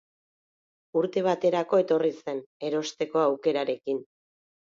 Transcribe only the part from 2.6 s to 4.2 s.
erosteko aukerarekin.